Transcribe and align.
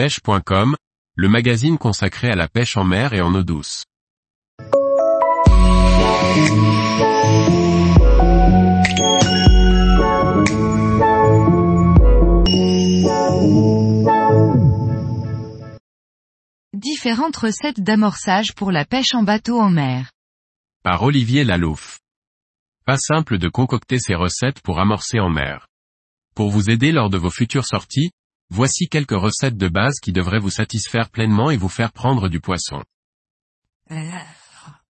pêche.com, 0.00 0.76
le 1.14 1.28
magazine 1.28 1.76
consacré 1.76 2.30
à 2.30 2.34
la 2.34 2.48
pêche 2.48 2.78
en 2.78 2.84
mer 2.84 3.12
et 3.12 3.20
en 3.20 3.34
eau 3.34 3.42
douce. 3.42 3.84
Différentes 16.72 17.36
recettes 17.36 17.82
d'amorçage 17.82 18.54
pour 18.54 18.72
la 18.72 18.86
pêche 18.86 19.14
en 19.14 19.22
bateau 19.22 19.60
en 19.60 19.68
mer. 19.68 20.12
Par 20.82 21.02
Olivier 21.02 21.44
Lalouf. 21.44 21.98
Pas 22.86 22.96
simple 22.96 23.36
de 23.36 23.50
concocter 23.50 23.98
ces 23.98 24.14
recettes 24.14 24.62
pour 24.62 24.80
amorcer 24.80 25.20
en 25.20 25.28
mer. 25.28 25.66
Pour 26.34 26.48
vous 26.48 26.70
aider 26.70 26.90
lors 26.90 27.10
de 27.10 27.18
vos 27.18 27.28
futures 27.28 27.66
sorties, 27.66 28.12
voici 28.50 28.88
quelques 28.88 29.10
recettes 29.12 29.56
de 29.56 29.68
base 29.68 30.00
qui 30.00 30.12
devraient 30.12 30.38
vous 30.38 30.50
satisfaire 30.50 31.08
pleinement 31.08 31.50
et 31.50 31.56
vous 31.56 31.68
faire 31.68 31.92
prendre 31.92 32.28
du 32.28 32.40
poisson. 32.40 32.82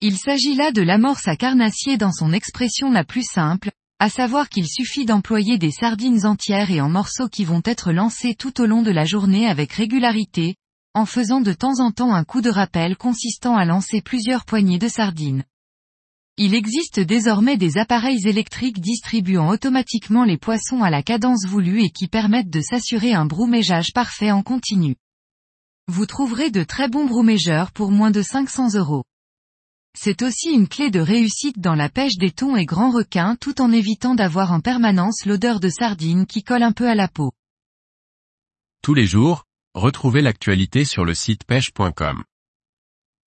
Il 0.00 0.18
s'agit 0.18 0.54
là 0.54 0.72
de 0.72 0.82
l'amorce 0.82 1.28
à 1.28 1.36
carnassier 1.36 1.96
dans 1.96 2.12
son 2.12 2.32
expression 2.32 2.90
la 2.90 3.04
plus 3.04 3.22
simple, 3.22 3.70
à 3.98 4.10
savoir 4.10 4.48
qu'il 4.48 4.66
suffit 4.66 5.06
d'employer 5.06 5.56
des 5.56 5.70
sardines 5.70 6.26
entières 6.26 6.70
et 6.70 6.80
en 6.80 6.88
morceaux 6.88 7.28
qui 7.28 7.44
vont 7.44 7.62
être 7.64 7.92
lancés 7.92 8.34
tout 8.34 8.60
au 8.60 8.66
long 8.66 8.82
de 8.82 8.90
la 8.90 9.04
journée 9.04 9.46
avec 9.46 9.72
régularité, 9.72 10.56
en 10.94 11.06
faisant 11.06 11.40
de 11.40 11.52
temps 11.52 11.80
en 11.80 11.90
temps 11.90 12.12
un 12.12 12.24
coup 12.24 12.40
de 12.40 12.50
rappel 12.50 12.96
consistant 12.96 13.56
à 13.56 13.64
lancer 13.64 14.02
plusieurs 14.02 14.44
poignées 14.44 14.78
de 14.78 14.88
sardines. 14.88 15.44
Il 16.36 16.52
existe 16.52 16.98
désormais 16.98 17.56
des 17.56 17.78
appareils 17.78 18.26
électriques 18.26 18.80
distribuant 18.80 19.50
automatiquement 19.50 20.24
les 20.24 20.36
poissons 20.36 20.82
à 20.82 20.90
la 20.90 21.04
cadence 21.04 21.46
voulue 21.46 21.84
et 21.84 21.90
qui 21.90 22.08
permettent 22.08 22.50
de 22.50 22.60
s'assurer 22.60 23.14
un 23.14 23.24
broumégeage 23.24 23.92
parfait 23.92 24.32
en 24.32 24.42
continu. 24.42 24.96
Vous 25.86 26.06
trouverez 26.06 26.50
de 26.50 26.64
très 26.64 26.88
bons 26.88 27.06
broumégeurs 27.06 27.70
pour 27.70 27.92
moins 27.92 28.10
de 28.10 28.20
500 28.20 28.74
euros. 28.74 29.04
C'est 29.96 30.22
aussi 30.22 30.50
une 30.50 30.66
clé 30.66 30.90
de 30.90 30.98
réussite 30.98 31.60
dans 31.60 31.76
la 31.76 31.88
pêche 31.88 32.16
des 32.16 32.32
thons 32.32 32.56
et 32.56 32.64
grands 32.64 32.90
requins 32.90 33.36
tout 33.40 33.60
en 33.60 33.70
évitant 33.70 34.16
d'avoir 34.16 34.50
en 34.50 34.58
permanence 34.58 35.24
l'odeur 35.26 35.60
de 35.60 35.68
sardine 35.68 36.26
qui 36.26 36.42
colle 36.42 36.64
un 36.64 36.72
peu 36.72 36.88
à 36.88 36.96
la 36.96 37.06
peau. 37.06 37.30
Tous 38.82 38.94
les 38.94 39.06
jours, 39.06 39.44
retrouvez 39.74 40.20
l'actualité 40.20 40.84
sur 40.84 41.04
le 41.04 41.14
site 41.14 41.44
pêche.com. 41.44 42.24